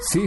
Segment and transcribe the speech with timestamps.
[0.00, 0.26] Sí,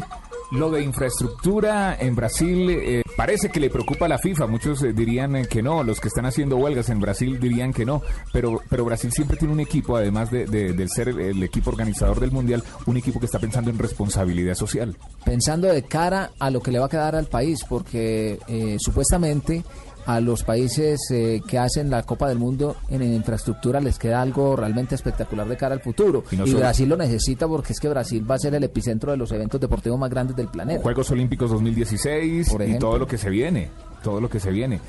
[0.51, 4.47] lo de infraestructura en Brasil eh, parece que le preocupa a la FIFA.
[4.47, 7.86] Muchos eh, dirían eh, que no, los que están haciendo huelgas en Brasil dirían que
[7.86, 8.02] no.
[8.34, 12.32] Pero, pero Brasil siempre tiene un equipo, además de, ser el, el equipo organizador del
[12.32, 14.96] mundial, un equipo que está pensando en responsabilidad social.
[15.24, 19.64] pensando de cara a lo que le va a quedar al país, porque eh, supuestamente
[20.06, 24.56] a los países eh, que hacen la Copa del Mundo en, infraestructura les queda algo
[24.56, 26.24] realmente espectacular de cara al futuro.
[26.32, 29.18] Y no Brasil lo necesita porque es que Brasil va a ser el epicentro de
[29.18, 30.82] los eventos deportivos más grandes del planeta.
[30.82, 33.70] Juegos Olímpicos 2016 Por y todo lo que se viene,
[34.04, 34.80] todo lo que se viene.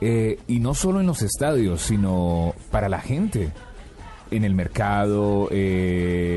[0.00, 3.52] Eh, y no solo en los estadios, sino para la gente.
[4.28, 6.35] En el mercado, eh,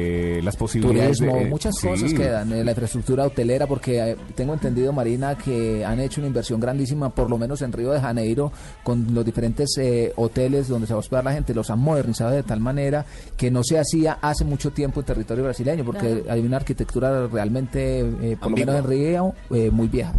[0.59, 1.45] posibilidades Turismo, de...
[1.45, 1.87] muchas sí.
[1.87, 2.53] cosas quedan.
[2.53, 7.09] eh, la infraestructura hotelera, porque eh, tengo entendido, Marina, que han hecho una inversión grandísima,
[7.09, 8.51] por lo menos en Río de Janeiro,
[8.83, 12.31] con los diferentes eh, hoteles donde se va a hospedar la gente, los han modernizado
[12.31, 13.05] de tal manera
[13.37, 18.01] que no se hacía hace mucho tiempo en territorio brasileño, porque hay una arquitectura realmente,
[18.01, 20.13] eh, por lo menos en Río, eh, muy vieja.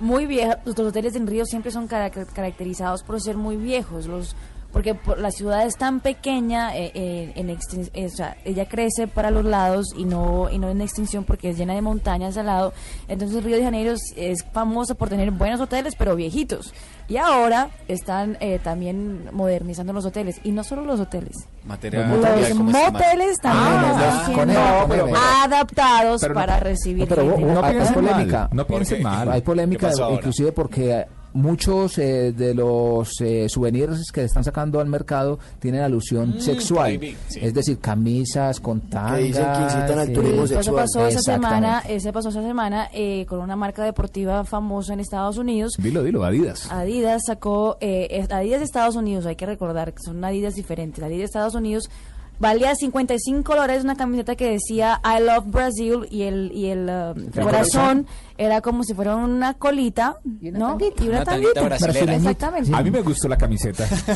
[0.00, 0.58] muy vieja.
[0.64, 4.06] Los hoteles en Río siempre son cara- caracterizados por ser muy viejos.
[4.06, 4.34] Los
[4.74, 9.06] porque por- la ciudad es tan pequeña, eh, eh, en eh, o sea, ella crece
[9.06, 12.46] para los lados y no y no en extinción porque es llena de montañas al
[12.46, 12.74] lado.
[13.08, 16.74] Entonces Río de Janeiro es, es famoso por tener buenos hoteles, pero viejitos.
[17.06, 21.36] Y ahora están eh, también modernizando los hoteles y no solo los hoteles.
[21.64, 22.10] Material.
[22.10, 24.54] Los moteles también Ah, están siendo
[24.88, 27.44] pero- adaptados pero no- para recibir No, pero gente.
[27.44, 28.38] hubo- No hay piensen polémica.
[28.40, 29.30] mal, no ¿Por piensen mal.
[29.32, 35.38] Hay polémica, inclusive porque muchos eh, de los eh, souvenirs que están sacando al mercado
[35.58, 36.92] tienen alusión sexual.
[36.92, 37.40] prohibi- sí.
[37.42, 39.18] Es decir, camisas con tangas.
[39.18, 40.76] dicen que incitan al eh, turismo Eso sexual.
[40.76, 41.66] pasó esa Exactamente.
[41.66, 45.74] semana, ese pasó esa semana eh, con una marca deportiva famosa en Estados Unidos.
[45.78, 46.70] Dilo, dilo, Adidas.
[46.70, 51.02] Adidas sacó, eh, Adidas de Estados Unidos, hay que recordar que son Adidas diferentes.
[51.04, 51.90] Adidas de Estados Unidos
[52.38, 57.30] valía 55 dólares una camiseta que decía I love Brazil y el, y el um,
[57.42, 60.68] corazón era como si fuera una colita, Y una ¿no?
[60.70, 61.04] tanguita.
[61.04, 61.76] Y una, Una tanguita tanguita.
[61.78, 62.14] brasilera.
[62.16, 62.74] Exactamente.
[62.74, 63.84] A mí me gustó la camiseta.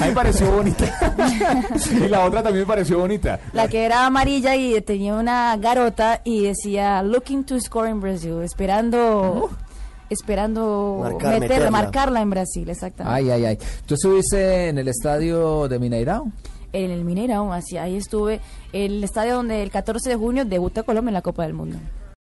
[0.00, 0.84] a mí me pareció bonita.
[1.92, 3.38] y la otra también me pareció bonita.
[3.52, 8.42] La que era amarilla y tenía una garota y decía looking to score in Brazil,
[8.42, 9.50] esperando
[10.10, 11.70] esperando Marcar, meterla, meterla.
[11.70, 13.16] marcarla en Brasil, exactamente.
[13.16, 13.58] Ay, ay, ay.
[13.86, 16.26] ¿Tú estuviste en el estadio de Mineirao?
[16.72, 18.40] En el Mineirão, así ahí estuve,
[18.72, 21.78] el estadio donde el 14 de junio debuta Colombia en la Copa del Mundo.